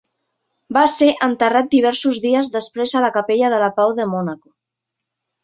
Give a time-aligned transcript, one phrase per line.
[0.77, 4.53] Va ser enterrat diversos dies després a la capella de la Pau de Mònaco.